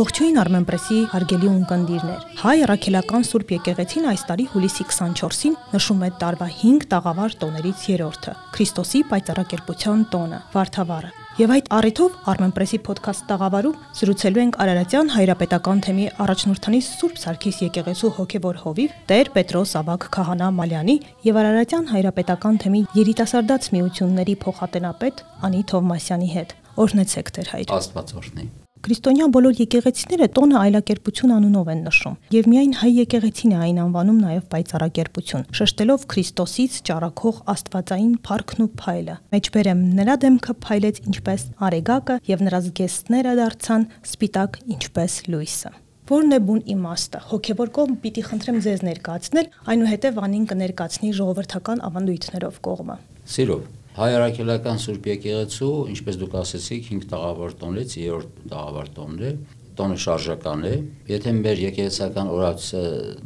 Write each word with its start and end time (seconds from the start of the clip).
Ողջույն 0.00 0.38
Armenpress-ի 0.40 0.98
հարգելի 1.12 1.48
ունկնդիրներ։ 1.50 2.20
Հայ 2.40 2.52
առաքելական 2.64 3.24
Սուրբ 3.28 3.50
եկեղեցին 3.52 4.04
այս 4.08 4.22
տարի 4.30 4.44
հուլիսի 4.52 4.84
24-ին 4.86 5.56
նշում 5.74 6.04
է 6.06 6.08
տարվա 6.22 6.46
5 6.60 6.86
տաղավար 6.92 7.34
տոներից 7.42 7.82
երրորդը՝ 7.90 8.32
Քրիստոսի 8.54 9.02
պայծառակերպության 9.10 10.04
տոնը՝ 10.14 10.38
Վարդավառը։ 10.54 11.10
Եվ 11.40 11.52
այդ 11.56 11.68
առիթով 11.80 12.16
Armenpress-ի 12.32 12.80
ոդքասթ 12.86 13.26
տաղավարում 13.28 13.76
զրուցելու 14.00 14.42
ենք 14.44 14.56
Արարատյան 14.64 15.12
հայրապետական 15.16 15.84
թեմի 15.84 16.06
առաջնորդանի 16.24 16.80
Սուրբ 16.88 17.20
Սարգիս 17.20 17.60
եկեղեցու 17.66 18.12
հոգևոր 18.20 18.62
հովիվ 18.64 18.96
Տեր 19.10 19.32
Պետրոս 19.36 19.74
Ավակ 19.80 20.08
Քահանա 20.16 20.48
Մալյանի 20.60 20.96
եւ 21.28 21.42
Արարատյան 21.44 21.92
հայրապետական 21.92 22.62
թեմի 22.64 22.82
երիտասարդաց 23.00 23.70
միությունների 23.76 24.38
փոխատենապետ 24.46 25.22
Անի 25.50 25.62
Թովմասյանի 25.74 26.32
հետ։ 26.40 26.58
Օրհնեցեք 26.80 27.36
Տեր 27.36 27.54
հայր։ 27.56 27.78
Աստված 27.80 28.18
օրհնի։ 28.20 28.50
Քրիստոնյա 28.80 29.26
բոլոր 29.34 29.58
եկեղեցիները 29.60 30.26
տոնը 30.36 30.56
այլակերպություն 30.60 31.32
անունով 31.34 31.66
են 31.72 31.80
նշում, 31.84 32.14
եւ 32.32 32.46
միայն 32.48 32.70
հայ 32.80 32.88
եկեղեցին 32.96 33.52
է 33.52 33.58
այն 33.60 33.80
անվանում 33.82 34.20
նաեւ 34.24 34.46
պայծառակերպություն, 34.54 35.44
շեշտելով 35.58 36.06
Քրիստոսից 36.14 36.78
ճառակող 36.88 37.42
Աստվածային 37.52 38.14
փառքն 38.24 38.64
ու 38.64 38.70
փայլը։ 38.80 39.16
Մեջբերեմ 39.36 39.84
նրա 40.00 40.16
դեմքը 40.24 40.56
փայլեց 40.64 41.02
ինչպես 41.10 41.44
արեգակը 41.68 42.16
եւ 42.30 42.44
նրա 42.48 42.62
զգեստները 42.70 43.36
դարձան 43.42 43.86
սպիտակ 44.00 44.58
ինչպես 44.80 45.20
լույսը 45.28 45.76
որն 46.10 46.34
է 46.34 46.38
բուն 46.42 46.62
իմաստը 46.74 47.18
հոգևոր 47.30 47.68
կողմ 47.76 47.98
պիտի 48.02 48.24
խնդրեմ 48.26 48.56
ձեզ 48.64 48.80
ներկայացնել 48.88 49.50
այնուհետև 49.74 50.18
անին 50.26 50.48
կներկացնի 50.50 51.12
ժողովրդական 51.20 51.84
ավանդույթներով 51.86 52.58
կողմը 52.66 52.96
Սիրով 53.30 53.68
Հայ 53.90 54.06
առաքելական 54.14 54.76
Սուրբ 54.78 55.06
եկեղեցու, 55.10 55.68
ինչպես 55.90 56.18
դուք 56.20 56.34
ասեցիք, 56.38 56.84
5 56.94 57.06
տաղավար 57.10 57.54
տոնից 57.58 57.94
3-րդ 57.96 58.36
տաղավար 58.52 58.90
տոնն 58.94 59.24
է, 59.26 59.32
տոնը 59.80 59.96
շարժական 60.04 60.62
է։ 60.68 60.72
Եթե 61.10 61.32
մեր 61.40 61.62
եկեղեցական 61.64 62.30
օրացը 62.30 62.82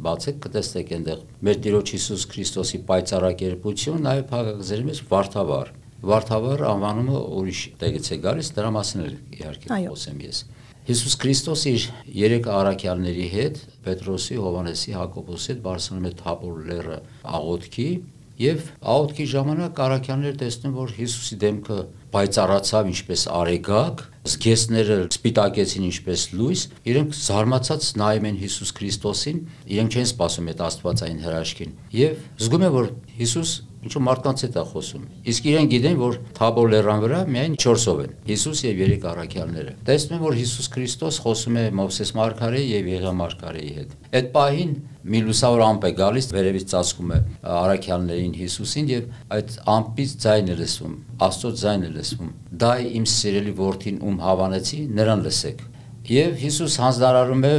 բացեք, 0.07 0.39
կտեսնեք 0.45 0.93
այնտեղ 0.97 1.21
մեր 1.45 1.61
Տիրոջ 1.65 1.93
Հիսուս 1.95 2.25
Քրիստոսի 2.33 2.79
պայծառակերպություն, 2.89 4.01
նաև 4.09 4.25
փակագծերի 4.33 4.87
մեջ 4.89 5.03
Վարդավառ։ 5.13 5.71
Վարդավառ 6.05 6.65
անվանումը 6.73 7.21
ուրիշ 7.45 7.61
տեղից 7.85 8.09
է 8.09 8.19
գալիս, 8.25 8.51
դրա 8.57 8.73
մասին 8.75 9.05
էլ 9.05 9.15
իհարկե 9.37 9.79
խոսեմ 9.85 10.25
ես։ 10.25 10.41
Հիսուս 10.85 11.15
Քրիստոսը 11.21 11.71
իր 11.75 11.85
երեք 12.13 12.49
առաքյալների 12.55 13.29
հետ, 13.35 13.55
Պետրոսի, 13.85 14.35
Հովանեսի, 14.37 14.91
Հակոբոսի 14.99 15.49
հետ 15.49 15.63
բարձրանում 15.65 16.05
է 16.05 16.11
Թաբոր 16.19 16.59
լեռը 16.69 16.97
աղոթքի 17.39 17.87
Եվ 18.35 18.65
աղոթքի 18.83 19.25
ժամանակ 19.31 19.77
Արաքյաններ 19.79 20.33
տեսնում, 20.41 20.71
որ 20.75 20.89
Հիսուսի 20.97 21.35
դեմքը 21.39 21.77
բայծառացավ 22.15 22.89
ինչպես 22.91 23.21
արեգակ, 23.31 24.01
զգեստները 24.27 24.97
սպիտակեցին 25.05 25.85
ինչպես 25.87 26.25
լույս, 26.35 26.63
իրենք 26.91 27.15
զարմացած 27.21 27.87
նայում 28.01 28.27
են 28.31 28.39
Հիսուս 28.43 28.73
Քրիստոսին, 28.75 29.39
իրենք 29.71 29.95
չեն 29.95 30.09
սպասում 30.11 30.51
այդ 30.51 30.63
Աստվածային 30.67 31.23
հրաշքին։ 31.23 31.73
Եվ 31.95 32.27
զգում 32.43 32.65
են, 32.67 32.75
որ 32.75 32.91
Հիսուս 33.23 33.55
ինչու 33.85 34.01
մարդկանց 34.05 34.43
հետ 34.45 34.55
է 34.55 34.63
խոսում։ 34.71 35.03
Իսկ 35.31 35.47
իրեն 35.51 35.69
գիտեն, 35.71 35.97
որ 36.01 36.17
Թաբոր 36.39 36.71
լեռան 36.73 37.03
վրա 37.05 37.19
միայն 37.35 37.57
4-ով 37.61 38.01
են՝ 38.05 38.15
Հիսուս 38.29 38.61
եւ 38.65 38.81
երեք 38.85 39.05
առաքյալները։ 39.11 39.73
Տեսնում 39.85 40.15
են, 40.15 40.23
որ 40.25 40.37
Հիսուս 40.41 40.69
Քրիստոս 40.75 41.19
խոսում 41.25 41.59
է 41.61 41.65
Մովսես 41.79 42.11
Մարգարեի 42.17 42.65
եւ 42.71 42.89
Եղիա 42.95 43.13
Մարգարեի 43.21 43.71
հետ։ 43.75 43.95
Այդ 44.15 44.31
պահին 44.35 44.73
մի 45.05 45.19
լուսավոր 45.25 45.61
ամպ 45.65 45.85
է 45.85 45.91
գալիս, 45.99 46.27
վերևից 46.33 46.65
ծածկում 46.71 47.11
է 47.13 47.19
առաքյալներին 47.55 48.33
Հիսուսին 48.41 48.89
եւ 48.95 49.35
այդ 49.37 49.53
ամպից 49.75 50.15
ձայն 50.25 50.49
է 50.49 50.57
լսվում, 50.63 50.97
Աստծո 51.29 51.53
ձայն 51.61 51.85
է 51.85 51.93
լսվում։ 51.99 52.33
Դա 52.65 52.73
իմ 52.95 53.07
սիրելի 53.13 53.55
որդին, 53.61 54.01
ում 54.01 54.19
հավանեցի, 54.25 54.81
նրան 54.97 55.25
լսեք։ 55.29 55.65
Եվ 56.05 56.35
Հիսուս 56.37 56.73
հանձնարարում 56.77 57.45
է 57.47 57.51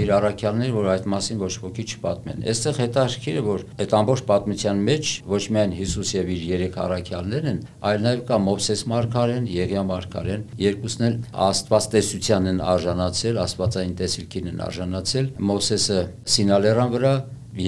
իր 0.00 0.10
առաքյալներին, 0.16 0.72
որ 0.72 0.86
այդ 0.88 1.08
մասին 1.12 1.40
ոչ 1.42 1.50
ոքի 1.60 1.84
չպատմեն։ 1.84 2.44
Այստեղ 2.48 2.78
հետաքրքիր 2.80 3.34
է, 3.36 3.42
որ 3.44 3.64
այդ 3.84 3.96
ամբողջ 3.98 4.22
պատմության 4.30 4.78
մեջ 4.86 5.10
ոչ 5.28 5.40
միայն 5.52 5.74
Հիսուս 5.76 6.12
եւ 6.14 6.30
իր 6.32 6.46
երեք 6.48 6.78
առաքյալներն 6.84 7.50
են, 7.52 7.58
այլ 7.84 8.00
նաեւ 8.06 8.22
կա 8.30 8.38
Մովսես 8.44 8.84
Մարգարեն, 8.88 9.50
Եղիա 9.52 9.82
Մարգարեն, 9.90 10.46
երկուսն 10.64 11.04
էլ 11.10 11.18
Աստված 11.44 11.88
տեսության 11.92 12.48
են 12.54 12.62
արժանացել, 12.72 13.42
Աստվածային 13.44 13.94
տեսիլքին 14.00 14.48
են 14.54 14.64
արժանացել։ 14.64 15.28
Մովսեսը 15.44 16.00
Սինա 16.34 16.62
լեռան 16.64 16.94
վրա, 16.96 17.12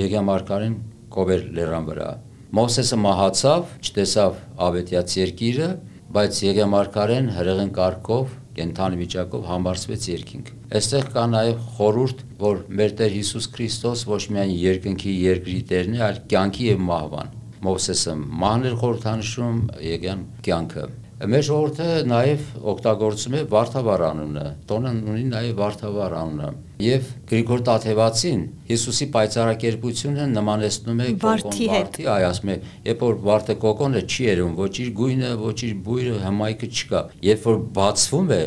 Եղիա 0.00 0.25
Մարգարեն 0.33 0.81
Կովեր 1.12 1.44
լեռան 1.60 1.87
վրա։ 1.93 2.09
Մովսեսը 2.56 2.97
մահացավ, 3.04 3.71
չտեսավ 3.84 4.43
Ավետյաց 4.65 5.15
երկիրը, 5.21 5.71
բայց 6.16 6.43
Եղիա 6.47 6.66
Մարգարեն 6.72 7.31
հրեղեն 7.37 7.72
կարգով 7.77 8.34
կենթանի 8.56 9.00
վիճակով 9.02 9.46
համարցվեց 9.50 10.06
երկինք։ 10.10 10.52
Այստեղ 10.80 11.08
կա 11.16 11.24
նաև 11.32 11.64
խորուրդ, 11.76 12.22
որ 12.42 12.60
մեր 12.80 12.94
Տեր 13.00 13.16
Հիսուս 13.16 13.48
Քրիստոս 13.56 14.04
ոչ 14.10 14.22
միայն 14.36 14.54
երկնքի 14.66 15.16
երկրի 15.22 15.58
Տերն 15.72 15.96
է, 15.96 16.04
այլ 16.10 16.22
կյանքի 16.34 16.70
եւ 16.72 16.86
մահվան։ 16.90 17.34
Մովսեսը 17.66 18.14
մահն 18.44 18.70
էր 18.70 18.78
խորհրդանշում 18.82 19.60
Եգյան 19.86 20.30
կյանքը։ 20.46 20.88
Մեր 21.16 21.44
ժողովուրդը 21.47 21.84
նաև 22.10 22.43
օգտագործում 22.71 23.34
է 23.38 23.38
Վարդավառ 23.49 24.03
անունը, 24.04 24.43
տոնը 24.69 24.91
ունի 25.12 25.22
նաև 25.31 25.54
Վարդավառ 25.56 26.16
անունը։ 26.19 26.50
Եվ 26.84 27.06
Գրիգոր 27.31 27.62
Տաթևացին 27.69 28.43
Հիսուսի 28.69 29.09
պայծառակերպությունը 29.15 30.27
նմանեցնում 30.34 31.00
է 31.00 31.09
վարդի, 31.25 31.71
այ 32.12 32.27
ասում 32.28 32.53
է, 32.53 32.59
երբ 32.91 33.06
որ 33.06 33.16
վարդը 33.31 33.56
կոկոնը 33.65 34.04
չի 34.04 34.28
երում, 34.28 34.53
ոչ 34.60 34.71
իր 34.84 34.93
գույնը, 35.00 35.32
ոչ 35.41 35.56
իր 35.56 35.75
բույրը, 35.88 36.21
հմայքը 36.27 36.71
չկա։ 36.77 37.03
Երբ 37.31 37.48
որ 37.48 37.59
բացվում 37.81 38.31
է, 38.37 38.41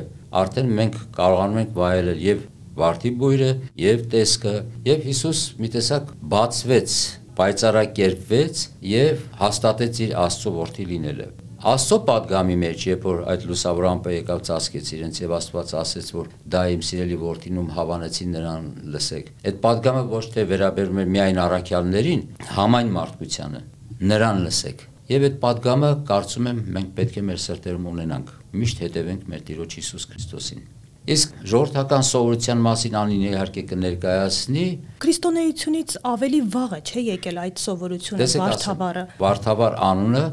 արդեն 0.45 0.71
մենք 0.77 1.01
կարողանում 1.17 1.61
ենք 1.65 1.75
վայելել 1.81 2.23
եւ 2.29 2.47
վարդի 2.77 3.15
բույրը, 3.25 3.51
եւ 3.89 4.07
տեսքը, 4.13 4.55
եւ 4.93 5.05
Հիսուս 5.09 5.45
մի 5.57 5.73
տեսակ 5.73 6.15
բացվեց, 6.37 7.01
պայծառակերպվեց 7.39 8.65
եւ 8.93 9.29
հաստատեց 9.41 10.01
իր 10.05 10.17
Աստծո 10.29 10.57
որդի 10.61 10.91
լինելը։ 10.93 11.31
Աստծո 11.59 11.97
падգամի 12.07 12.55
մեջ, 12.55 12.83
երբ 12.87 13.05
որ 13.09 13.17
այդ 13.33 13.41
լուսավորամպը 13.49 14.11
եկավ 14.13 14.43
ծածկեց 14.47 14.91
իրենց 14.95 15.17
եւ 15.19 15.33
Աստված 15.35 15.73
ասեց, 15.79 16.11
որ 16.15 16.29
դա 16.55 16.61
իմ 16.71 16.85
սիրելի 16.87 17.17
որդին 17.19 17.59
ում 17.59 17.67
հավանեցին 17.75 18.31
նրան 18.37 18.69
լսեք։ 18.95 19.33
Այդ 19.51 19.59
падգամը 19.67 20.05
ոչ 20.13 20.23
թե 20.39 20.47
վերաբերում 20.53 21.03
էր 21.03 21.11
միայն 21.19 21.43
առաքյալներին, 21.43 22.25
համայն 22.55 22.95
մարդկությանը, 22.95 23.63
նրան 24.07 24.43
լսեք։ 24.47 24.87
Եվ 25.09 25.29
այդ 25.29 25.39
падգամը 25.43 25.93
կարծում 26.07 26.51
եմ 26.53 26.65
մենք 26.79 26.91
պետք 26.95 27.19
է 27.19 27.27
մեր 27.27 27.45
սրտերում 27.49 27.87
ունենանք։ 27.91 28.35
Միշտ 28.55 28.83
հետևենք 28.87 29.31
մեր 29.33 29.47
Տիրոջ 29.49 29.79
Հիսուս 29.79 30.11
Քրիստոսին։ 30.13 30.67
Իսկ 31.09 31.37
ժողովրդական 31.49 32.03
սովորության 32.05 32.59
մասին 32.65 32.97
անին 32.99 33.23
իհարկե 33.29 33.63
կներկայացնի 33.69 34.65
Քրիստոնեությունից 35.03 35.95
ավելի 36.09 36.41
վաղ 36.53 36.75
է, 36.77 36.81
չէ, 36.85 37.03
եկել 37.09 37.39
այդ 37.45 37.61
սովորությունը 37.63 38.27
Վարդավառը։ 38.43 39.03
Վարդավառ 39.23 39.77
անունը 39.89 40.23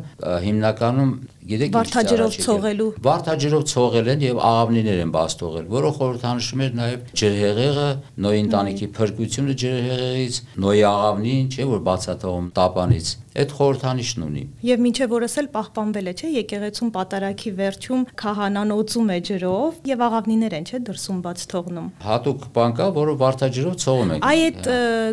հիմնականում 0.46 1.12
գիտեք 1.50 1.76
Վարդաջրով 1.76 2.38
ցողելու 2.46 2.88
Վարդաջրով 3.06 3.66
ցողել 3.72 4.10
են 4.14 4.24
եւ 4.26 4.40
աղավնիներ 4.50 5.02
են 5.04 5.12
բաց 5.16 5.36
թողել, 5.42 5.68
որը 5.76 5.92
խորհրդանշում 5.98 6.64
էր 6.66 6.72
նաեւ 6.80 7.12
ջրհեղեղը, 7.22 7.90
նոյ 8.26 8.40
ընտանիքի 8.46 8.88
փրկությունը 8.96 9.56
ջրհեղեղից, 9.62 10.40
նոյ 10.66 10.82
աղավնին, 10.90 11.46
չէ, 11.54 11.68
որ 11.76 11.86
բացաթողում 11.86 12.50
տապանից 12.56 13.14
այդ 13.36 13.52
խորհրդանիշն 13.52 14.22
ունի։ 14.26 14.42
Եվ 14.64 14.82
մինչև 14.86 15.10
որս 15.12 15.34
էլ 15.42 15.48
պահպանվել 15.52 16.06
է, 16.08 16.12
չէ, 16.16 16.28
եկեղեցում 16.36 16.90
պատարակի 16.94 17.50
վերջում 17.58 18.04
քահանան 18.22 18.72
օծում 18.76 19.10
է 19.12 19.18
ջրով 19.28 19.80
եւ 19.90 20.04
աղավնիներ 20.06 20.56
են, 20.56 20.66
չէ, 20.70 20.80
դրսում 20.86 21.18
բաց 21.26 21.44
թողնում։ 21.52 21.90
Հատուկ 22.06 22.46
բան 22.56 22.76
կա, 22.80 22.86
որը 22.96 23.16
վարդաջրով 23.20 23.76
ցողում 23.84 24.14
են։ 24.16 24.24
Այ 24.26 24.40
այդ 24.46 24.70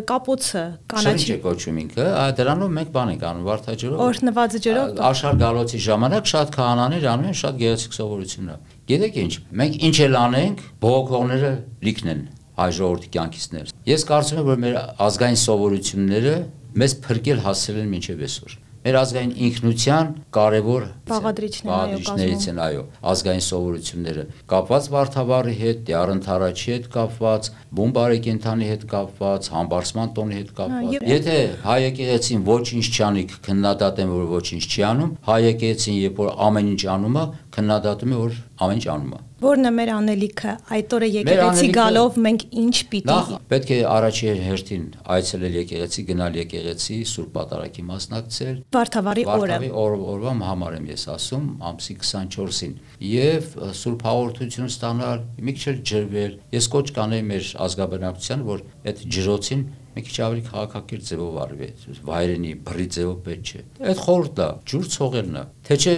կապոցը 0.08 0.64
կանաչի 0.94 1.36
կոչում 1.44 1.80
ինքը, 1.84 2.08
դրանով 2.40 2.72
մենք 2.78 2.94
բան 2.94 3.12
ենք 3.14 3.26
անում 3.28 3.44
վարդաջրով։ 3.44 4.02
Օրհնված 4.08 4.56
ջրով։ 4.64 5.04
Աշխարհ 5.04 5.38
գալոցի 5.44 5.82
ժամանակ 5.84 6.23
շատ 6.30 6.50
քահանաներ 6.54 7.06
անում 7.12 7.28
են 7.30 7.38
շատ 7.40 7.60
գեղեցիկ 7.60 7.96
սովորություններ։ 7.98 8.74
Գիտեք 8.90 9.18
ինչ, 9.24 9.32
մենք 9.60 9.78
ինչ 9.88 9.96
էլ 10.04 10.18
անենք, 10.24 10.64
բողոքողները 10.84 11.52
լիքն 11.88 12.12
են 12.14 12.26
հայ 12.54 12.68
ժողովրդի 12.78 13.08
կյանքիցներ։ 13.14 13.72
Ես 13.94 14.06
կարծում 14.10 14.42
եմ, 14.42 14.50
որ 14.50 14.60
մեր 14.64 14.76
ազգային 15.04 15.40
սովորությունները 15.44 16.36
մեզ 16.84 16.98
փրկել 17.06 17.42
հասցրել 17.48 17.82
են 17.84 17.90
մինչև 17.94 18.24
այսօր 18.28 18.58
մեր 18.84 18.96
ազգային 19.00 19.30
ինքնության 19.46 20.08
կարևոր 20.36 20.82
բաղադրիչներից 21.08 22.42
են, 22.50 22.58
այո, 22.64 22.82
ազգային 23.12 23.44
սովորությունները, 23.46 24.24
կապված 24.52 24.88
Վարդավառի 24.94 25.54
հետ, 25.60 25.78
Տիառընթարաչի 25.88 26.68
հետ 26.74 26.88
կապված, 26.92 27.48
բուն 27.80 27.94
բարեկենթանի 27.96 28.68
հետ 28.68 28.84
կապված, 28.92 29.48
համբարձման 29.54 30.12
տոնի 30.18 30.38
հետ 30.40 30.50
կապված։ 30.60 31.08
Եթե 31.14 31.38
հայ 31.64 31.78
եկեղեցին 31.84 32.44
ոչինչ 32.44 32.84
չանի, 32.92 33.24
քննադատեն, 33.48 34.12
որ 34.14 34.28
ոչինչ 34.34 34.64
չի 34.68 34.84
անում, 34.92 35.16
հայ 35.24 35.40
եկեղեցին 35.48 35.98
երբ 36.04 36.20
որ 36.24 36.30
ամեն 36.44 36.70
ինչ 36.74 36.82
անում 36.94 37.16
է, 37.16 37.24
քննադատում 37.54 38.14
է 38.14 38.18
որ 38.24 38.36
ամեն 38.64 38.80
ինչ 38.80 38.86
անում 38.94 39.14
է 39.14 39.20
Որն 39.44 39.68
է 39.68 39.70
մեր 39.76 39.90
անելիքը 39.94 40.52
այդ 40.74 40.92
օրը 40.96 41.08
եկեղեցի 41.14 41.68
գալով 41.74 42.18
մենք 42.24 42.44
ինչ 42.64 42.76
պիտի 42.92 43.08
Նախ 43.10 43.32
պետք 43.50 43.72
է 43.74 43.78
առաջի 43.90 44.30
հերթին 44.44 44.84
այցելել 45.14 45.58
եկեղեցի, 45.58 46.04
գնալ 46.10 46.38
եկեղեցի, 46.40 46.96
Սուրբ 47.10 47.30
Պատարագի 47.34 47.84
մասնակցել։ 47.90 48.56
Վարդավառի 48.74 49.26
օրը 49.34 49.42
Վարդավի 49.44 49.70
օր, 49.84 49.96
օրվա 50.14 50.34
համար 50.48 50.78
եմ 50.78 50.88
ես 50.94 51.06
ասում, 51.14 51.46
ամսի 51.70 51.96
24-ին։ 52.00 52.74
Եվ 53.10 53.54
Սուրբ 53.84 54.04
հաղորդություն 54.08 54.70
ստանալ, 54.72 55.24
մի 55.44 55.56
քիչ 55.60 55.76
ջրվել։ 55.92 56.36
Ես 56.54 56.70
կոչ 56.74 56.86
կանեի 56.98 57.26
մեր 57.34 57.50
ազգաբնակության, 57.68 58.46
որ 58.48 58.64
այդ 58.88 59.04
ջրոցին 59.14 59.66
մի 59.94 60.02
քիչ 60.04 60.16
ավելի 60.24 60.42
քաղաքակիրթ 60.48 61.08
ձևով 61.08 61.36
արվի, 61.44 61.68
վայրենի, 62.08 62.52
բռի 62.66 62.86
ձևով 62.94 63.18
պետք 63.24 63.50
չէ։ 63.54 63.62
Այդ 63.84 64.02
խորտ 64.04 64.42
է, 64.44 64.48
ջուր 64.70 64.88
ցողելն 64.94 65.38
է։ 65.38 65.44
Թե 65.64 65.76
չէ 65.84 65.94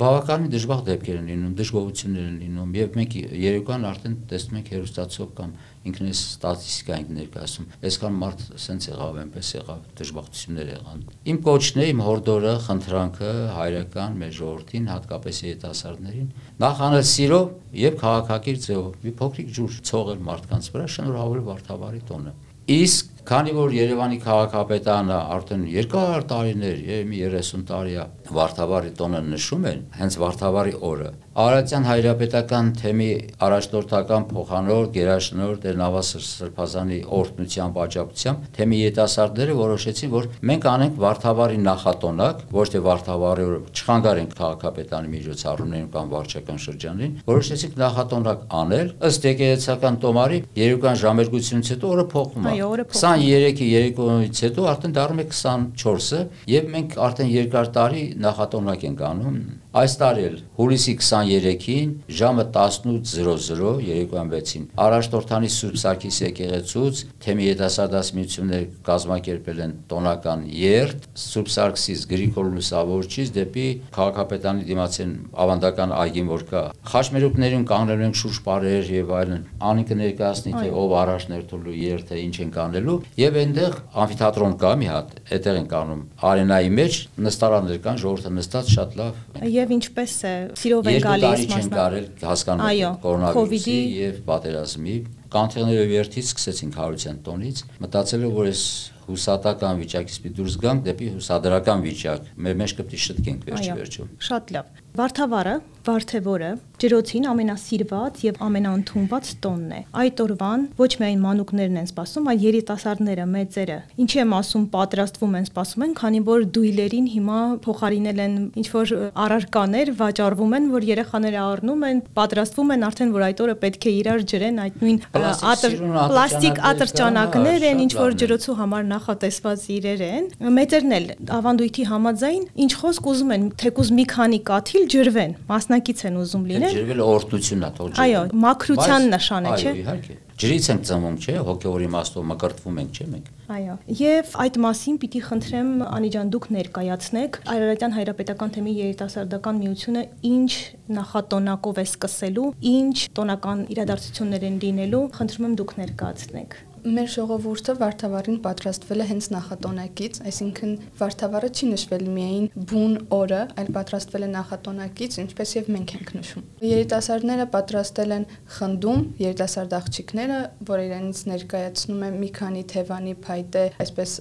բավականին 0.00 0.52
դժվար 0.54 0.80
դեպքեր 0.88 1.18
են 1.20 1.28
լինում, 1.30 1.52
դժգոհություններ 1.60 2.24
են 2.24 2.38
լինում, 2.44 2.72
եւ 2.74 2.98
մենք 2.98 3.16
երեկոյան 3.44 3.86
արդեն 3.90 4.16
տեսնում 4.32 4.58
ենք 4.58 4.70
հերոստացով 4.74 5.28
կամ 5.38 5.52
ինքնես 5.84 6.20
ստատիստիկա 6.24 6.94
ենք 6.96 7.10
ներկայացնում։ 7.14 7.72
Այսքան 7.84 8.14
մարդ 8.22 8.44
սենց 8.64 8.86
եղավ, 8.88 9.18
այնպես 9.20 9.50
եղավ, 9.54 9.82
դժբախտություններ 10.00 10.70
եղան։ 10.72 11.02
Իմ 11.34 11.40
կոչն 11.44 11.82
է, 11.84 11.88
իմ 11.92 12.00
հորդորը, 12.04 12.54
խնդրանքը 12.64 13.32
հայրական 13.58 14.16
մեր 14.24 14.32
ժողովրդին, 14.38 14.88
հատկապես 14.94 15.40
երիտասարդներին, 15.44 16.30
նախ 16.64 16.82
անել 16.88 17.04
սիրով 17.12 17.52
եւ 17.84 17.98
քաղաքակիրթ 18.00 18.64
ձևով 18.64 18.98
մի 19.04 19.14
փոքրիկ 19.20 19.52
ջուր 19.58 19.78
ցողել 19.92 20.24
մարդկանց 20.24 20.70
վրա, 20.74 20.86
շնորհավորել 20.94 21.48
Վարդավառի 21.52 22.02
տոնը։ 22.08 22.34
Իսկ 22.64 23.13
քանի 23.24 23.52
որ 23.56 23.72
Երևանի 23.72 24.18
քաղաքապետարանը 24.20 25.18
արդեն 25.32 25.62
երկար 25.72 26.24
տարիներ, 26.28 26.80
եւ 26.90 27.04
մի 27.08 27.20
30 27.32 27.62
տարի 27.70 27.94
է 27.96 28.04
Վարդավառի 28.36 28.90
տոնը 28.98 29.20
նշում 29.32 29.68
են, 29.70 29.84
հենց 29.96 30.16
Վարդավառի 30.20 30.74
օրը։ 30.88 31.12
Արարատյան 31.34 31.86
հայրապետական 31.88 32.66
թեմի 32.78 33.08
առաջնորդական 33.42 34.26
փոխանոր 34.30 34.84
Գերաշնոր 34.94 35.56
Տեր-Նավասր 35.64 36.22
Սրբազանի 36.28 36.98
օրհնությամբ 37.18 37.80
աջակցությամբ 37.84 38.44
թեմի 38.54 38.78
յետասարդները 38.84 39.56
որոշեցին, 39.58 40.12
որ 40.14 40.28
մենք 40.50 40.68
անենք 40.74 41.00
Վարդավառի 41.04 41.58
նախատոնակ, 41.64 42.44
ոչ 42.54 42.66
թե 42.74 42.82
Վարդավառի 42.84 43.46
օրը 43.48 43.58
չխանգարենք 43.74 44.36
քաղաքապետանի 44.38 45.12
միջոցառումներին 45.14 45.90
կամ 45.94 46.14
վարչական 46.14 46.62
շրջանին, 46.64 47.18
որոշեցինք 47.34 47.76
նախատոնակ 47.82 48.46
անել 48.62 48.94
ըստ 49.10 49.28
եկեղեցական 49.34 49.98
տոմարի 50.04 50.38
երեկոյան 50.64 51.02
ժամերգությունից 51.02 51.74
հետո 51.74 51.92
օրը 51.94 52.06
փոխվում 52.14 52.44
է։ 52.44 52.54
Այո, 52.54 52.70
օրը 52.74 52.86
փոխվում 52.94 53.13
23-ի 53.14 53.66
երեկոյից 53.70 54.40
հետո 54.44 54.64
արդեն 54.70 54.94
դառնում 54.96 55.20
է 55.22 55.26
24-ը 55.30 56.22
եւ 56.50 56.70
մենք 56.74 56.96
արդեն 57.06 57.30
երկար 57.34 57.68
տարի 57.76 58.02
նախատոնակ 58.24 58.86
ենք 58.90 59.04
անում։ 59.08 59.36
Այս 59.74 59.94
տարի 59.98 60.24
էլ 60.28 60.34
հուլիսի 60.54 60.92
23-ին 61.02 61.92
ժամը 62.18 62.42
18:00 62.54 63.70
երեկոյան 63.82 64.28
6-ին 64.34 64.66
Արաշտորթանի 64.84 65.48
Սուրբ 65.54 65.78
Սարգիս 65.82 66.18
եկեղեցուց 66.24 67.00
թեմի 67.24 67.48
յետասարդասմիություններ 67.48 68.68
կազմակերպել 68.86 69.62
են 69.64 69.74
տոնական 69.90 70.44
երթ 70.60 71.08
Սուրբ 71.24 71.50
Սարգսից 71.54 72.04
Գրիգոր 72.14 72.52
Լուսավորչից 72.54 73.34
դեպի 73.34 73.66
քաղաքապետանի 73.98 74.68
դիմացեն 74.70 75.16
ավանդական 75.44 75.96
այգին 76.04 76.30
որ 76.30 76.46
կա 76.54 76.62
խաչմերուկներին 76.94 77.66
կանգնելու 77.74 78.08
են 78.10 78.16
շուրջ 78.22 78.40
բարեր 78.46 78.94
եւ 78.94 79.12
այլն 79.18 79.44
անին 79.74 79.88
կներկայացնի 79.90 80.54
թե 80.54 80.70
ով 80.84 80.96
առաջ 81.02 81.28
ներթելու 81.34 81.76
երթը 81.82 82.22
ինչ 82.24 82.34
են 82.44 82.54
կանելու 82.54 82.98
եւ 83.20 83.38
այնտեղ 83.40 83.76
ամֆիթատրոն 84.04 84.54
կա 84.62 84.72
մի 84.80 84.88
հատ 84.90 85.12
այդտեղ 85.34 85.58
են 85.60 85.68
կանում 85.72 86.02
արենայի 86.30 86.70
մեջ 86.78 86.98
նստարաններ 87.26 87.80
կան 87.84 88.00
ժողովուրդը 88.04 88.32
նստած 88.38 88.72
շատ 88.74 88.96
լավ 89.00 89.20
եւ 89.54 89.74
ինչպես 89.78 90.16
է 90.24 90.34
սիրով 90.62 90.88
են 90.90 90.96
Երկու 90.96 91.10
գալիս 91.10 91.44
տարի 91.44 91.48
չեն 91.54 91.70
կարել 91.74 92.08
հասկանում 92.30 92.98
կորոնավիրուսի 93.04 93.78
եւ 94.04 94.18
պատերազմի 94.30 94.96
կանթեղները 95.34 95.86
վերթից 95.90 96.28
սկսեցինք 96.30 96.76
հարության 96.78 97.16
տոնից 97.26 97.62
մտածելով 97.82 98.36
որ 98.38 98.50
այս 98.52 98.64
հուսատական 99.08 99.82
վիճակից 99.82 100.20
պիտի 100.24 100.38
դուրս 100.38 100.56
գանք 100.64 100.86
դեպի 100.88 101.10
հուսադրական 101.18 101.84
վիճակ 101.88 102.30
մեր 102.46 102.58
մեջ 102.62 102.76
կպիտի 102.78 103.02
շտկենք 103.08 103.46
վերջի 103.50 103.76
վերջում 103.82 104.16
շատ 104.30 104.54
լավ։ 104.56 104.83
Վարդավառը, 104.94 105.54
Վարդևորը 105.84 106.50
ջրոցին 106.80 107.26
ամենասիրված 107.30 108.20
եւ 108.24 108.38
ամենաընդունված 108.44 109.28
տոնն 109.44 109.72
է։ 109.74 109.80
Այդ 110.00 110.20
օրվան 110.24 110.62
ոչ 110.78 110.88
միայն 111.00 111.20
մանուկներն 111.24 111.76
են 111.80 111.88
սպասում, 111.88 112.28
այլ 112.32 112.40
երիտասարդները, 112.44 113.26
մեծերը։ 113.34 113.76
Ինչի 114.04 114.20
եմ 114.20 114.34
ասում, 114.38 114.64
պատրաստվում 114.74 115.36
են, 115.38 115.46
սպասում 115.48 115.84
են, 115.84 115.94
քանի 116.00 116.20
որ 116.28 116.46
դույլերին 116.56 117.06
հիմա 117.14 117.38
փոխարինել 117.64 118.22
են 118.24 118.34
ինչ 118.64 118.66
որ 118.74 118.92
առարկաներ, 119.24 119.92
վաճառվում 120.00 120.56
են, 120.58 120.68
որ 120.74 120.86
երեխաները 120.88 121.40
առնում 121.44 121.84
են, 121.88 122.02
պատրաստվում 122.18 122.74
են 122.74 122.86
արդեն, 122.88 123.14
որ 123.14 123.26
այդ 123.28 123.42
օրը 123.44 123.56
պետք 123.64 123.84
է 123.84 123.94
իրար 123.94 124.26
ջրեն 124.34 124.60
այդ 124.64 124.82
նույն 124.84 124.98
Պլաստիկ 125.14 126.60
ատրճանակներ 126.74 127.68
են, 127.70 127.84
ինչ 127.84 127.92
որ 128.00 128.18
ջրոցու 128.24 128.56
համար 128.60 128.88
նախատեսված 128.94 129.66
իրեր 129.78 130.04
են։ 130.04 130.28
Մեծերն 130.58 130.96
էլ 130.98 131.08
ավանդույթի 131.38 131.88
համաձայն 131.94 132.44
ինչ 132.64 132.72
խոսք 132.82 133.08
ուզում 133.14 133.34
են, 133.34 133.48
թեկուզ 133.64 133.92
մի 133.94 134.04
քանի 134.14 134.40
կաթիլ 134.48 134.83
ջրվեն, 134.92 135.32
մասնակից 135.48 136.00
են 136.08 136.18
ուզում 136.20 136.44
լինել։ 136.50 136.74
ջրվել 136.74 137.00
օրհնությունն 137.04 137.64
է 137.64 137.70
թող 137.78 137.98
Այո, 138.04 138.22
մաքրության 138.44 139.06
նշան 139.14 139.44
է, 139.44 139.54
չէ՞։ 139.54 139.70
Այո, 139.70 139.80
իհարկե։ 139.84 140.16
Ջրից 140.34 140.66
ենք 140.72 140.86
ծնվում, 140.88 141.16
չէ՞, 141.22 141.34
հոգեոր 141.46 141.82
իմաստով 141.84 142.24
մկրտվում 142.30 142.78
ենք, 142.82 142.98
չէ՞ 142.98 143.06
մենք։ 143.14 143.28
Այո։ 143.54 143.74
Եվ 144.00 144.32
այդ 144.44 144.58
մասին 144.64 144.96
պիտի 145.04 145.20
խնդրեմ 145.28 145.70
Անի 145.94 146.10
ջան 146.14 146.32
դուք 146.34 146.48
ներկայացնեք 146.58 147.38
Արարատյան 147.54 147.96
հայրապետական 147.98 148.54
թեմի 148.58 148.74
երիտասարդական 148.82 149.62
միությունը 149.62 150.04
ինչ 150.34 150.52
նախատոնակով 150.98 151.82
է 151.84 151.86
սկսելու, 151.94 152.50
ինչ 152.74 152.96
տոնական 153.14 153.66
իրադարձություններ 153.78 154.48
են 154.50 154.62
լինելու, 154.64 155.04
խնդրում 155.14 155.50
եմ 155.50 155.58
դուք 155.62 155.76
ներկայացնեք։ 155.84 156.62
Մեր 156.84 157.06
ժողովուրդը 157.14 157.74
Վարդավառին 157.80 158.34
պատրաստվել 158.44 159.00
է 159.00 159.04
հենց 159.08 159.26
նախատոնակից, 159.32 160.18
այսինքն 160.28 160.72
Վարդավառը 160.98 161.48
չի 161.54 161.68
նշվել 161.70 162.02
միայն 162.12 162.48
բուն 162.68 162.96
օրը, 163.16 163.38
այլ 163.62 163.70
պատրաստվել 163.76 164.26
է 164.26 164.28
նախատոնակից, 164.34 165.16
ինչպես 165.24 165.54
եւ 165.54 165.70
մենք 165.74 165.94
ենք 165.96 166.12
նշում։ 166.18 166.44
Երիտասարդները 166.68 167.46
պատրաստել 167.54 168.12
են 168.14 168.26
խնդում, 168.58 169.00
երիտասարդ 169.24 169.76
աղջիկները, 169.80 170.40
որ 170.68 170.82
իրենից 170.84 171.22
ներկայացնում 171.32 172.04
է 172.04 172.10
մի 172.20 172.30
քանի 172.36 172.64
թևանի 172.74 173.14
փայտե, 173.24 173.64
այսպես 173.84 174.14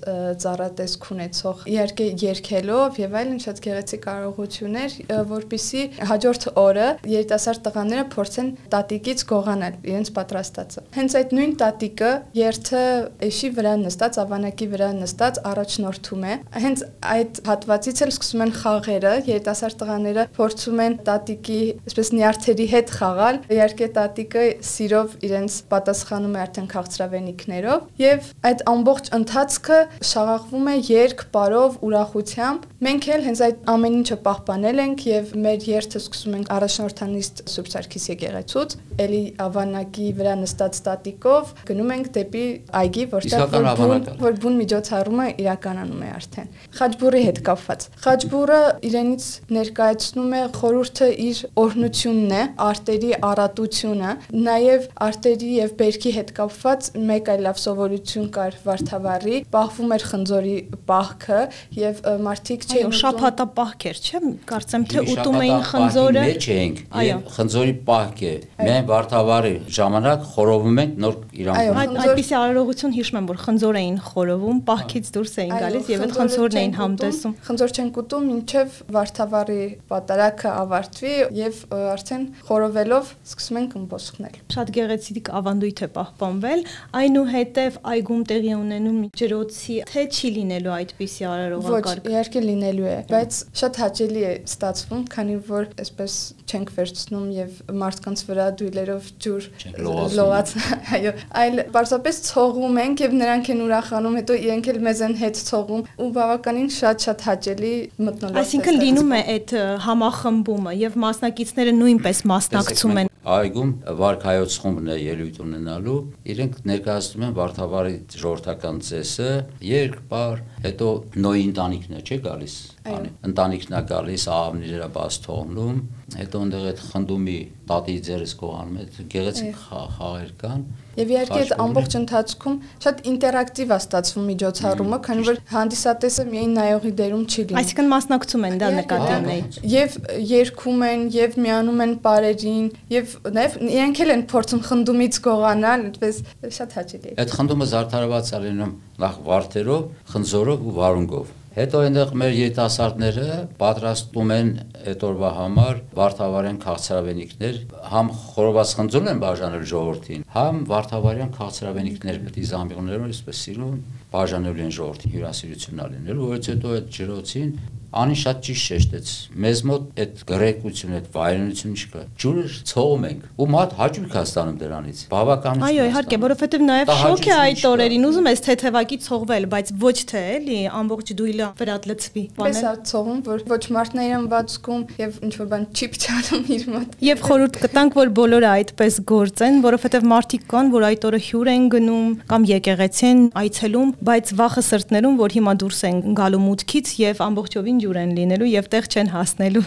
ծառատեսք 0.43 1.07
ունեցող, 1.13 1.67
իհարկե 1.73 2.07
երկելով 2.23 3.01
եւ 3.03 3.17
այլն 3.23 3.43
շատ 3.43 3.61
գեղեցիկ 3.67 4.03
կարողություններ, 4.07 4.97
ը, 5.03 5.19
որpիսի 5.33 5.83
հաջորդ 6.13 6.47
օրը 6.63 6.87
երիտասարդ 7.11 7.63
տղաները 7.67 8.07
փորձեն 8.13 8.49
տատիկից 8.73 9.25
գողանալ 9.33 9.77
իրենց 9.83 10.13
պատրաստածը։ 10.17 10.83
Հենց 10.93 11.17
այդ 11.19 11.33
նույն 11.33 11.55
տատիկը 11.63 12.11
երթը 12.53 12.81
էշի 13.25 13.49
վրա 13.57 13.73
նստած, 13.81 14.17
ավանակի 14.21 14.65
վրա 14.73 14.89
նստած 14.99 15.37
առաջնորդում 15.49 16.23
է։ 16.23 16.33
Հենց 16.63 16.81
այդ 17.13 17.39
հատվածից 17.49 18.01
էլ 18.03 18.11
սկսում 18.13 18.43
են 18.43 18.51
խաղերը, 18.59 19.13
երիտասարդ 19.29 19.77
տղաները 19.81 20.25
փորձում 20.37 20.81
են 20.83 20.97
տատիկի, 21.07 21.59
այսպես 21.89 22.11
նյարդերի 22.13 22.67
հետ 22.73 22.93
խաղալ։ 22.93 23.39
Իհարկե 23.57 23.87
տատիկը 23.97 24.43
սիրով 24.69 25.15
իրենց 25.23 25.57
պատասխանում 25.73 26.37
է 26.37 26.41
արդեն 26.43 26.69
քաղցրավենիքներով 26.73 27.87
եւ 28.03 28.29
այդ 28.53 28.63
ամբողջ 28.73 29.09
ընթացքը 29.17 29.79
շաղախվում 30.13 30.69
է 30.73 30.75
երկ, 30.93 31.25
բարով, 31.33 31.79
ուրախությամբ։ 31.89 32.67
Մենք 32.83 33.09
էլ 33.13 33.27
հենց 33.27 33.43
այդ 33.47 33.67
ամեն 33.73 33.97
ինչը 34.03 34.17
պահպանել 34.27 34.83
ենք 34.83 35.05
եւ 35.09 35.33
մեր 35.43 35.67
երթը 35.73 36.01
սկսում 36.03 36.37
ենք 36.37 36.53
առաջնորդանիստ 36.53 37.43
Սուրբ 37.53 37.69
Սարգիս 37.73 38.07
եկեղեցուց, 38.13 38.75
ելի 39.03 39.23
ավանակի 39.43 40.07
վրա 40.19 40.33
նստած 40.43 40.81
տատիկով 40.83 41.53
գնում 41.69 41.93
ենք 41.93 42.09
դեպի 42.17 42.42
այգի, 42.79 43.03
որտեղ 43.13 43.43
որ 43.53 43.67
բուն, 43.79 44.05
որ 44.23 44.37
բուն 44.43 44.57
միջոցառումը 44.61 45.27
իրականանում 45.43 46.03
է 46.03 46.09
արդեն։ 46.13 46.49
Խաչբուրի 46.79 47.21
հետ 47.23 47.39
կապված։ 47.47 47.85
Խաչբուրը 48.03 48.59
իրենից 48.89 49.27
ներկայացնում 49.57 50.33
է 50.33 50.41
խորհուրդը 50.57 51.09
իր 51.23 51.41
օրհնությունն 51.63 52.33
է, 52.33 52.43
արտերի 52.67 53.11
առատությունը, 53.29 54.11
նաև 54.43 54.87
արտերի 55.07 55.51
եւ 55.53 55.73
բերքի 55.83 56.13
հետ 56.17 56.33
կապված 56.39 56.89
մեկ 57.13 57.31
այլ 57.33 57.43
լավ 57.47 57.61
սովորություն 57.63 58.27
կար 58.33 58.57
Վարդավառի, 58.63 59.37
պահվում 59.53 59.93
էր 59.93 60.05
խնձորի 60.13 60.55
պահքը 60.89 61.41
եւ 61.79 62.01
մարդիկ 62.27 62.67
չէին 62.73 62.95
շափատապահք 63.03 63.87
էր, 63.93 64.01
չէ՞։ 64.03 64.21
Կարծեմ 64.49 64.87
թե 64.93 65.03
ուտում 65.13 65.39
էին 65.43 65.65
խնձորը։ 65.69 66.23
մեջ 66.23 66.47
Այո։ 66.93 67.07
եւ 67.09 67.23
խնձորի 67.37 67.75
պահք 67.87 68.23
է։ 68.23 68.33
Միայն 68.63 68.87
Վարդավառի 68.93 69.53
ժամանակ 69.77 70.27
խորովում 70.33 70.81
ենք 70.83 70.97
նոր 71.03 71.17
Այո, 71.33 71.43
իրան։ 71.43 71.93
Այդպիսի 72.33 72.49
արարողություն 72.49 72.93
հիշում 72.95 73.17
եմ, 73.19 73.25
որ 73.29 73.37
խնձոր 73.43 73.77
էին 73.77 73.97
խորովում, 74.07 74.59
պահքից 74.65 75.09
դուրս 75.13 75.33
էին 75.43 75.51
գալիս 75.53 75.89
եւ 75.91 76.03
այդ 76.03 76.13
խնձորն 76.17 76.57
էին 76.61 76.71
համտեսում։ 76.79 77.33
Խնձոր 77.45 77.73
չեն 77.73 77.91
կուտում 77.93 78.25
մինչեւ 78.33 78.77
Վարդավառի 78.95 79.57
պատարակը 79.93 80.53
ավարտվի 80.63 81.13
եւ 81.37 81.59
արդեն 81.93 82.25
խորովելով 82.49 83.11
սկսում 83.29 83.59
են 83.61 83.67
կմբոսխնել։ 83.73 84.39
Շատ 84.53 84.73
գեղեցիկ 84.73 85.31
ավանդույթ 85.43 85.83
է 85.83 85.89
պահպանվել, 85.93 86.65
այնուհետև 87.03 87.77
այգում 87.93 88.23
տեղի 88.33 88.53
ունենում 88.63 88.99
ջրոցի 89.13 89.77
թե 89.93 90.05
չի 90.09 90.33
լինելու 90.41 90.73
այդպիսի 90.73 91.27
արարողակարգ։ 91.29 92.01
Ոչ, 92.01 92.13
իհարկե 92.13 92.43
լինելու 92.49 92.89
է, 92.89 92.97
բայց 93.13 93.39
շատ 93.61 93.79
հաճելի 93.83 94.23
է 94.23 94.33
ստացվում, 94.49 95.05
քանի 95.13 95.37
որ 95.53 95.69
այսպես 95.83 96.17
չենք 96.53 96.73
վերցնում 96.73 97.27
եւ 97.33 97.61
մարդկանց 97.83 98.23
վրա 98.29 98.47
դույլերով 98.61 99.07
ջուր 99.23 99.47
լողաց, 99.83 100.53
այո, 100.97 101.13
այլ 101.43 101.61
պարզապես 101.73 102.22
ցողում 102.27 102.77
ենք 102.83 103.03
եւ 103.03 103.15
նրանք 103.21 103.49
են 103.53 103.63
ուրախանում, 103.67 104.17
հետո 104.19 104.37
իրենք 104.43 104.69
էլ 104.73 104.79
մեզ 104.87 105.01
են 105.07 105.15
հետ 105.23 105.41
ցողում 105.49 105.81
ու 106.03 106.09
բավականին 106.17 106.69
շատ-շատ 106.77 107.25
հաճելի 107.29 107.73
մտնոլորտ։ 108.07 108.43
Այսինքն 108.43 108.79
լինում 108.83 109.13
է 109.13 109.21
այդ 109.33 109.55
համախմբումը 109.87 110.77
եւ 110.83 111.01
մասնակիցները 111.03 111.73
նույնպես 111.83 112.23
մասնակցում 112.33 113.01
են 113.03 113.11
այգում 113.23 113.69
վարկայոց 113.99 114.55
խումբն 114.59 114.89
է 114.91 114.95
ելույթ 114.99 115.37
ունենալու, 115.43 115.99
իրենք 116.33 116.57
ներկայացնում 116.67 117.23
են 117.29 117.35
Վարդավառի 117.39 117.95
ժողովրդական 118.19 118.81
ծեսը, 118.83 119.31
երկբար, 119.69 120.43
հետո 120.67 120.89
նոյի 121.23 121.45
ընտանիքն 121.53 121.99
է, 121.99 122.03
չէ՞ 122.03 122.17
գալիս։ 122.27 122.57
Ընտանիքն 122.83 123.75
է 123.77 123.81
գալիս, 123.93 124.23
աղավնիները 124.37 124.87
բաց 124.97 125.19
թողնում, 125.23 125.77
հետո 126.19 126.41
այնտեղ 126.43 126.65
այդ 126.71 126.81
խնդումի 126.89 127.37
տատի 127.69 127.97
ձերս 128.07 128.33
կողանում 128.43 128.79
այդ 128.83 128.97
գեղեցիկ 129.13 129.61
խաղեր 129.63 130.33
կան 130.43 130.65
Եվ 130.93 131.11
իհարկե 131.13 131.37
այդ 131.41 131.51
ամբողջ 131.63 131.95
ընթացքում 131.97 132.57
շատ 132.83 132.99
ինտերակտիվ 133.09 133.71
է 133.73 133.77
ստացվում 133.81 134.25
միջոցառումը, 134.29 134.99
քանի 135.07 135.23
որ 135.29 135.39
հանդիսատեսը 135.53 136.25
միայն 136.29 136.53
նայողի 136.57 136.91
դերում 136.99 137.23
չի 137.33 137.45
լինում։ 137.49 137.59
Այսինքն 137.63 137.89
մասնակցում 137.93 138.45
են 138.49 138.59
դա 138.61 138.69
նկատի 138.77 139.15
ունեի։ 139.23 139.41
Եվ 139.73 139.97
երգում 140.33 140.85
են, 140.89 141.05
եւ 141.17 141.37
միանում 141.47 141.83
են 141.87 141.95
բարերին, 142.05 142.67
եւ 142.93 143.15
նաեւ 143.39 143.59
իրենք 143.73 144.03
էլ 144.05 144.13
են 144.13 144.25
փորձում 144.33 144.65
խնդումից 144.69 145.21
գողանալ, 145.25 145.87
այդպես 145.89 146.19
շատ 146.61 146.77
հաճելի 146.77 147.13
է։ 147.13 147.17
Այդ 147.23 147.37
խնդումը 147.41 147.69
զարդարված 147.73 148.33
է 148.33 148.43
լինում 148.43 148.75
նախ 149.03 149.15
վարդերով, 149.33 149.87
խնձորով 150.13 150.67
ու 150.69 150.75
վարունգով 150.77 151.39
Հետո 151.53 151.81
այնտեղ 151.85 152.11
մեր 152.17 152.31
երիտասարդները 152.33 153.25
պատրաստում 153.59 154.31
են 154.33 154.47
այդ 154.89 155.03
օրվա 155.05 155.29
համար 155.37 155.81
Վարդավարյան 155.99 156.57
քաղցրավենիքներ, 156.63 157.59
համ 157.91 158.09
խորոված 158.23 158.73
խնձորն 158.79 159.11
են 159.11 159.21
բաժանել 159.21 159.67
ժողովրդին, 159.73 160.25
համ 160.33 160.63
Վարդավարյան 160.71 161.31
քաղցրավենիքներ 161.37 162.19
պետք 162.23 162.41
է 162.41 162.47
զամբիղներով 162.53 163.05
այսպես 163.13 163.43
սիրուն 163.45 163.77
բաժանելու 164.17 164.65
են 164.65 164.75
ժողովրդին 164.81 165.13
հյուրասիրությունն 165.13 165.85
ալինելու, 165.85 166.27
որից 166.33 166.51
հետո 166.53 166.73
այդ 166.73 166.91
ջրոցին 166.97 167.55
Անի 167.93 168.15
շատ 168.17 168.39
ճիշտ 168.47 168.63
շեշտեց։ 168.63 169.09
Մեզ 169.43 169.59
մոտ 169.69 169.99
այդ 170.03 170.21
գրեկություն, 170.29 170.93
այդ 170.97 171.09
վայրենություն 171.13 171.73
չկա։ 171.77 172.03
Ջուրը 172.23 172.45
ցողում 172.69 173.03
ենք 173.09 173.27
ու 173.37 173.47
մատ 173.53 173.75
հաճույք 173.77 174.15
է 174.17 174.23
ստանում 174.23 174.57
դրանից։ 174.63 175.01
Բավական 175.13 175.65
Այո, 175.67 175.85
իհարկե, 175.91 176.19
որովհետև 176.23 176.65
նաև 176.65 176.91
շոկ 177.03 177.27
է 177.29 177.35
այդ 177.37 177.61
օրերին, 177.69 178.07
ուզում 178.09 178.29
ես 178.33 178.43
թեթևակի 178.47 178.97
ցողվել, 179.03 179.45
բայց 179.53 179.71
ոչ 179.83 179.97
թե 180.09 180.23
էլի 180.33 180.57
ամբողջ 180.73 181.13
դույլը 181.21 181.49
վրատ 181.61 181.87
լցվի։ 181.93 182.23
Պես 182.33 182.61
է 182.63 182.73
ցողում, 182.89 183.19
որ 183.29 183.45
ոչ 183.53 183.63
մարդն 183.77 184.01
է 184.01 184.07
իրեն 184.09 184.27
բացկում 184.33 184.81
եւ 185.03 185.19
ինչ 185.23 185.33
որ 185.43 185.47
բան 185.53 185.67
չի 185.73 185.89
փչանում 185.93 186.43
իր 186.57 186.65
մոտ։ 186.73 186.97
Եվ 187.03 187.23
խորհուրդ 187.29 187.59
կտանք, 187.63 187.97
որ 188.01 188.13
բոլորը 188.17 188.49
այդպես 188.53 188.99
գործեն, 189.13 189.61
որովհետև 189.63 190.07
մարդիկ 190.13 190.45
կան, 190.53 190.73
որ 190.73 190.87
այդ 190.89 191.07
օրը 191.13 191.21
հյուր 191.27 191.51
են 191.53 191.67
գնում 191.73 192.09
կամ 192.33 192.47
եկեղեցի 192.53 193.05
են 193.13 193.23
այցելում, 193.43 193.93
բայց 194.09 194.33
վախը 194.39 194.63
սրտներում, 194.73 195.17
որ 195.23 195.35
հիմա 195.37 195.53
դուրս 195.63 195.81
են 195.89 196.01
գալու 196.17 196.43
մուտքից 196.43 196.93
եւ 197.03 197.23
ամբողջովին 197.27 197.82
ջուր 197.83 198.01
են 198.03 198.17
լինելու 198.17 198.49
եւ 198.53 198.71
տեղ 198.73 198.89
չեն 198.93 199.13
հասնելու։ 199.13 199.63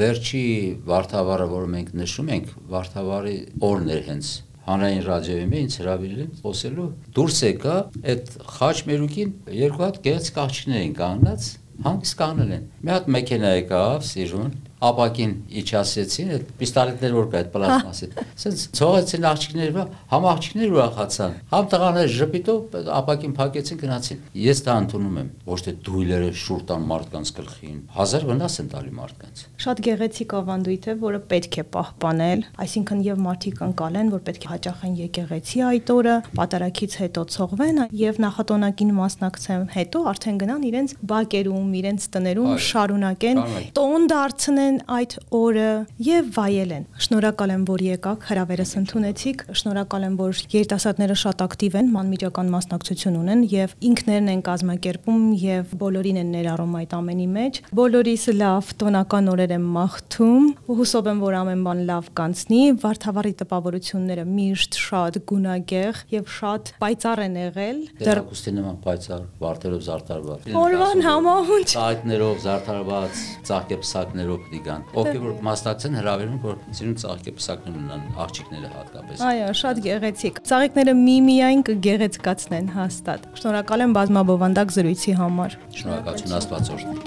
Վերջի 0.00 0.42
Վարդավառը, 0.88 1.46
որը 1.54 1.70
մենք 1.74 1.94
նշում 2.00 2.34
ենք, 2.38 2.50
Վարդավառի 2.74 3.38
օրն 3.68 3.94
էր 3.94 4.04
հենց 4.08 4.34
հանրային 4.64 5.02
ռադիոյի 5.04 5.46
մեջ 5.50 5.64
ինձ 5.64 5.74
հրավիրել 5.80 6.20
են 6.24 6.30
խոսելու 6.40 6.86
դուրս 7.16 7.40
եկա 7.44 7.74
այդ 8.12 8.30
խաչ 8.54 8.76
մերուկին 8.88 9.34
երկու 9.60 9.82
հատ 9.84 9.98
գեղեցիկ 10.06 10.38
աղջիկներ 10.44 10.80
են 10.84 10.94
կանգնած 11.00 11.48
հանգիստ 11.84 12.16
կանգնել 12.20 12.54
են 12.54 12.64
մի 12.80 12.94
հատ 12.94 13.10
մեքենա 13.16 13.50
եկավ 13.58 14.06
սիրուն 14.08 14.54
ապակին 14.84 15.32
իջացեցին, 15.60 16.32
այդ 16.34 16.48
պիստոլետներ 16.60 17.14
որ 17.14 17.28
կա 17.32 17.40
այդ 17.40 17.50
պլաստմասի։ 17.54 18.08
Սենց 18.44 18.64
ցողեցին 18.78 19.26
աղջիկները, 19.30 19.84
համ 20.12 20.26
աղջիկները 20.34 20.74
ուրախացան, 20.74 21.36
համ 21.54 21.68
տղաները 21.74 22.12
ժպիտով 22.14 22.76
ապակին 22.98 23.34
փակեցին 23.38 23.80
գնացին։ 23.84 24.22
Ես 24.44 24.62
դա 24.64 24.76
ընդունում 24.84 25.18
եմ, 25.24 25.30
ոչ 25.48 25.58
թե 25.64 25.74
դույլերը 25.88 26.30
շուր 26.44 26.64
տան 26.68 26.86
մարդկանց 26.90 27.32
գլխին, 27.38 27.78
հազար 27.94 28.26
վնաս 28.28 28.58
են 28.64 28.68
տալի 28.74 28.92
մարդկանց։ 28.98 29.44
Շատ 29.64 29.82
գեղեցիկ 29.84 30.34
ավանդույթ 30.34 30.84
է, 30.84 30.94
որը 31.04 31.20
պետք 31.34 31.54
է 31.54 31.64
պահպանել, 31.74 32.44
այսինքն 32.64 33.04
եւ 33.04 33.22
մարդիկ 33.24 33.62
անցալեն, 33.64 34.12
որ 34.14 34.22
պետք 34.28 34.44
է 34.44 34.50
հաճախեն 34.54 34.94
եկեղեցի 35.04 35.62
այդ 35.64 35.92
օրը, 35.94 36.16
պատարակից 36.38 36.96
հետո 37.04 37.24
ցողվեն 37.34 37.80
եւ 38.04 38.20
նախատոնակին 38.24 38.92
մասնակցեն, 38.98 39.64
հետո 39.74 40.02
արդեն 40.14 40.40
գնան 40.44 40.66
իրենց 40.68 40.94
բակերում, 41.14 41.68
իրենց 41.80 42.08
տներում 42.14 42.52
շարունակեն 42.64 43.42
տոն 43.78 44.08
դարձնեն 44.14 44.73
են 44.74 44.80
այդ 44.90 45.12
օրը 45.36 45.68
եւ 46.02 46.30
վայելեն։ 46.34 46.84
Շնորհակալ 47.04 47.52
եմ, 47.54 47.64
որ 47.68 47.82
եկաք, 47.84 48.24
հրավերս 48.30 48.72
ընդունեցիք։ 48.80 49.42
Շնորհակալ 49.60 50.06
եմ, 50.08 50.14
որ 50.18 50.40
երիտասարդները 50.54 51.16
շատ 51.22 51.44
ակտիվ 51.44 51.76
են, 51.78 51.90
մանմիջական 51.94 52.50
մասնակցություն 52.54 53.18
ունեն 53.20 53.44
եւ 53.54 53.74
ինքներն 53.88 54.30
են 54.34 54.42
կազմակերպում 54.48 55.24
եւ 55.44 55.74
բոլորին 55.84 56.18
են 56.24 56.32
ներառում 56.34 56.74
այդ 56.80 56.94
ամենի 56.98 57.28
մեջ։ 57.34 57.60
Բոլորիս 57.78 58.24
լավ 58.34 58.72
տոնական 58.82 59.30
օրեր 59.34 59.54
եմ 59.54 59.66
մաղթում 59.74 60.48
ու 60.64 60.78
հուսով 60.80 61.10
եմ, 61.14 61.22
որ 61.24 61.38
ամեն 61.44 61.64
բան 61.64 61.82
լավ 61.90 62.10
կանցնի։ 62.18 62.62
Վարդավառի 62.84 63.34
տպավորությունները 63.44 64.24
միշտ 64.34 64.78
շատ 64.84 65.20
գունագեղ 65.30 66.02
եւ 66.14 66.32
շատ 66.34 66.72
պայծառ 66.82 67.24
են 67.24 67.38
եղել։ 67.44 67.78
Դեռ 68.04 68.22
ուստի 68.34 68.54
նման 68.58 68.78
պայծառ, 68.84 69.24
վարդերով 69.44 69.84
զարդարված։ 69.84 70.48
Օրվան 70.64 71.04
համահունչ։ 71.04 71.66
Ծաղիկներով 71.74 72.42
զարդարված, 72.44 73.22
ծաղկեպսակներով 73.48 74.44
պիտի 74.44 74.63
գան։ 74.64 74.80
Ովքեր 75.00 75.22
որ 75.24 75.34
մասնակցեն 75.48 75.94
հրավիրում 76.00 76.38
որ 76.44 76.56
սիրուն 76.78 76.96
ծաղկեպսակներ 77.04 77.74
ունենան 77.74 78.02
աղջիկները 78.24 78.68
հատկապես։ 78.74 79.16
Այո, 79.28 79.48
շատ 79.60 79.76
գեղեցիկ։ 79.84 80.34
Ծաղիկները 80.50 80.92
մի-միայն 81.04 81.60
կգեղեցկացնեն 81.68 82.66
հաստատ։ 82.78 83.20
Շնորհակալ 83.40 83.80
եմ 83.84 83.92
բազմաբովանդակ 84.00 84.68
զրույցի 84.78 85.12
համար։ 85.20 85.50
Շնորհակալություն 85.80 86.36
Աստված 86.40 86.64
օրհնի։ 86.74 86.98